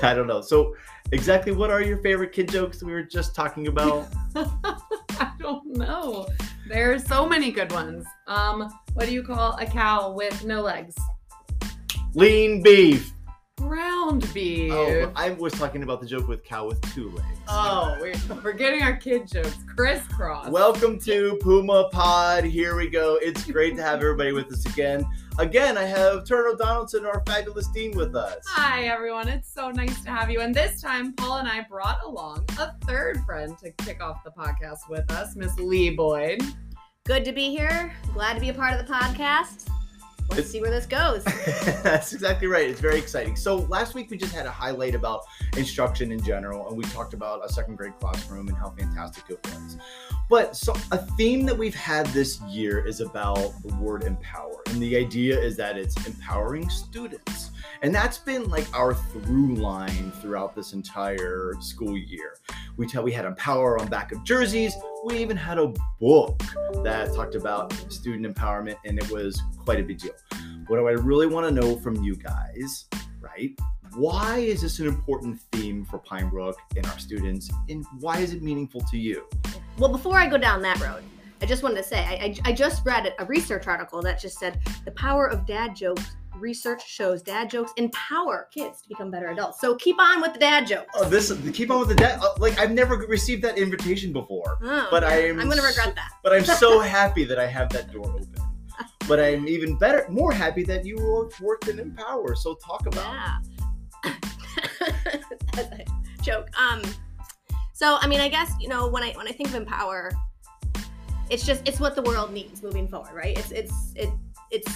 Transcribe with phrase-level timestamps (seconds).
[0.02, 0.40] I don't know.
[0.40, 0.74] So,
[1.12, 4.08] exactly what are your favorite kid jokes we were just talking about?
[4.34, 6.28] I don't know.
[6.68, 8.06] There are so many good ones.
[8.26, 10.94] Um, what do you call a cow with no legs?
[12.14, 13.12] Lean beef.
[14.10, 14.72] Ground beef.
[14.72, 17.28] Oh, I was talking about the joke with cow with two legs.
[17.46, 18.14] Oh, we're,
[18.44, 20.48] we're getting our kid jokes crisscross.
[20.48, 22.42] Welcome to Puma Pawd.
[22.42, 23.20] Here we go.
[23.22, 25.06] It's great to have everybody with us again.
[25.38, 28.42] Again, I have Turner Donaldson, our fabulous dean, with us.
[28.48, 29.28] Hi, everyone.
[29.28, 30.40] It's so nice to have you.
[30.40, 34.32] And this time, Paul and I brought along a third friend to kick off the
[34.32, 36.42] podcast with us, Miss Leigh Boyd.
[37.04, 37.94] Good to be here.
[38.12, 39.69] Glad to be a part of the podcast.
[40.30, 41.24] Let's It's- see where this goes.
[41.82, 42.68] That's exactly right.
[42.68, 43.34] It's very exciting.
[43.36, 45.24] So last week we just had a highlight about
[45.56, 49.44] instruction in general, and we talked about a second grade classroom and how fantastic it
[49.44, 49.76] was.
[50.28, 54.80] But so a theme that we've had this year is about the word empower, and
[54.80, 57.49] the idea is that it's empowering students,
[57.82, 62.36] and that's been like our through line throughout this entire school year.
[62.76, 64.74] We tell we had empower on back of jerseys.
[65.04, 66.42] We even had a book
[66.82, 70.12] that talked about student empowerment, and it was quite a big deal.
[70.66, 72.86] What do I really want to know from you guys,
[73.20, 73.58] right?
[73.94, 78.42] Why is this an important theme for Pinebrook and our students, and why is it
[78.42, 79.26] meaningful to you?
[79.78, 81.02] Well, before I go down that road,
[81.42, 82.12] I just wanted to say I,
[82.46, 86.16] I, I just read a research article that just said the power of dad jokes.
[86.36, 89.60] Research shows dad jokes empower kids to become better adults.
[89.60, 90.88] So keep on with the dad jokes.
[90.94, 92.20] Oh, this keep on with the debt.
[92.38, 95.04] Like I've never received that invitation before, Oh, but.
[95.04, 96.10] I am I'm going to so- regret that.
[96.22, 98.26] but I'm so happy that I have that door open.
[99.08, 100.96] But I'm even better, more happy that you
[101.40, 102.34] worked, in Empower.
[102.36, 103.40] So talk about.
[104.04, 104.14] Yeah.
[106.22, 106.48] Joke.
[106.58, 106.82] Um
[107.72, 110.12] so I mean I guess, you know, when I when I think of empower,
[111.28, 113.36] it's just it's what the world needs moving forward, right?
[113.36, 114.19] It's it's it it's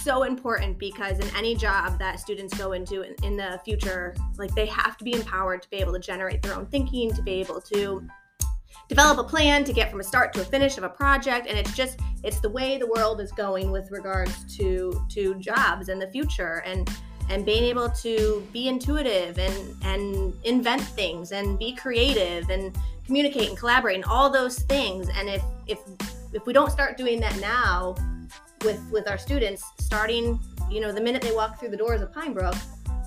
[0.05, 4.53] so important because in any job that students go into in, in the future, like
[4.53, 7.31] they have to be empowered to be able to generate their own thinking, to be
[7.31, 8.07] able to
[8.87, 11.47] develop a plan to get from a start to a finish of a project.
[11.47, 15.89] And it's just it's the way the world is going with regards to to jobs
[15.89, 16.87] in the future and
[17.31, 22.77] and being able to be intuitive and and invent things and be creative and
[23.07, 25.09] communicate and collaborate and all those things.
[25.15, 25.79] And if if
[26.31, 27.95] if we don't start doing that now
[28.65, 30.39] with with our students starting
[30.69, 32.55] you know the minute they walk through the doors of Pinebrook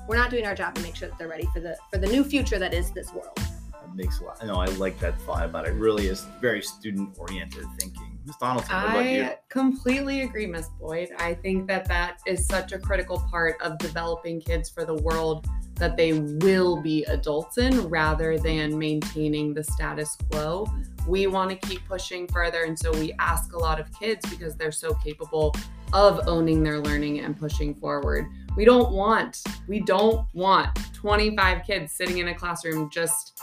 [0.06, 2.06] we're not doing our job to make sure that they're ready for the for the
[2.06, 4.44] new future that is this world That makes a lot.
[4.46, 5.72] No, I like that thought about it.
[5.72, 8.18] Really is very student oriented thinking.
[8.24, 9.22] Miss Donaldson, what about you?
[9.24, 11.10] I completely agree, Miss Boyd.
[11.18, 15.46] I think that that is such a critical part of developing kids for the world
[15.76, 20.66] that they will be adults in rather than maintaining the status quo.
[21.08, 24.56] We want to keep pushing further, and so we ask a lot of kids because
[24.56, 25.54] they're so capable
[25.94, 28.26] of owning their learning and pushing forward.
[28.56, 33.40] We don't want, we don't want 25 kids sitting in a classroom just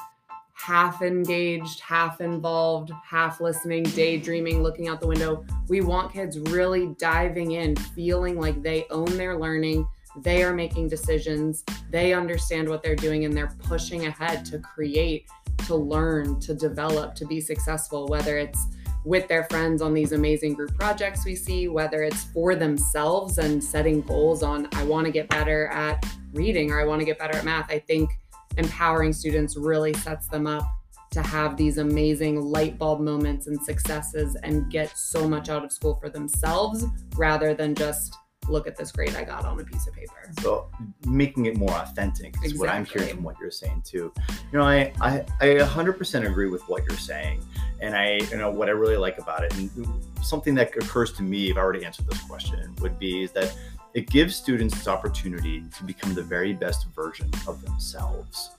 [0.54, 5.44] half engaged, half involved, half listening, daydreaming, looking out the window.
[5.68, 9.88] We want kids really diving in, feeling like they own their learning,
[10.18, 15.28] they are making decisions, they understand what they're doing, and they're pushing ahead to create,
[15.66, 18.68] to learn, to develop, to be successful, whether it's
[19.06, 23.64] with their friends on these amazing group projects we see, whether it's for themselves and
[23.64, 26.04] setting goals on, I want to get better at
[26.34, 27.72] reading or I want to get better at math.
[27.72, 28.10] I think
[28.58, 30.66] empowering students really sets them up
[31.12, 35.72] to have these amazing light bulb moments and successes and get so much out of
[35.72, 38.18] school for themselves rather than just
[38.50, 40.14] look at this grade I got on a piece of paper.
[40.42, 40.70] So
[41.06, 43.16] making it more authentic is what I'm hearing Exactly.
[43.16, 44.14] from what you're saying too.
[44.52, 47.42] You know, I, I I 100% agree with what you're saying,
[47.80, 49.70] and I you know what I really like about it, and
[50.22, 53.32] something that occurs to me, if I were to answer this question, would be is
[53.32, 53.56] that
[53.94, 58.52] it gives students this opportunity to become the very best version of themselves.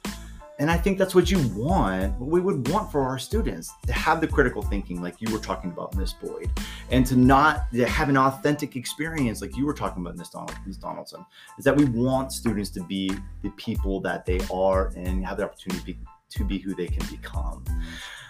[0.58, 3.92] And I think that's what you want, what we would want for our students to
[3.92, 6.50] have the critical thinking, like you were talking about, Miss Boyd,
[6.90, 10.54] and to not to have an authentic experience, like you were talking about, Miss Donald,
[10.66, 11.26] Miss Donaldson
[11.58, 13.10] is that we want students to be
[13.42, 15.98] the people that they are and have the opportunity to be,
[16.30, 17.62] to be who they can become.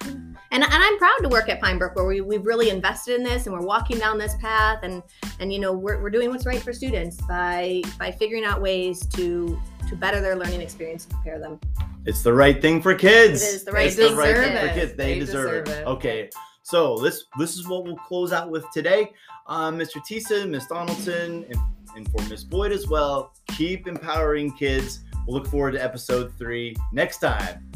[0.03, 3.47] and, and I'm proud to work at Pinebrook where we, we've really invested in this
[3.47, 5.03] and we're walking down this path and
[5.41, 9.07] and you know we're, we're doing what's right for students by by figuring out ways
[9.07, 9.59] to
[9.89, 11.59] to better their learning experience and prepare them.
[12.07, 13.43] It's the right thing for kids.
[13.43, 14.93] It is the right It's thing the for right thing for kids.
[14.95, 15.83] They, They deserve, deserve it.
[15.83, 15.87] it.
[15.89, 16.31] Okay.
[16.63, 19.13] So this this is what we'll close out with today.
[19.49, 19.97] Um, Mr.
[20.09, 21.57] Tisa, Miss Donaldson, and,
[21.97, 23.33] and for Miss Boyd as well.
[23.49, 25.01] Keep empowering kids.
[25.27, 27.71] We'll look forward to episode three next time.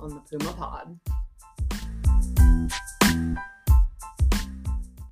[0.00, 0.98] On the Puma Pawd.